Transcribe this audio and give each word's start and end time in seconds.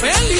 Well, 0.00 0.37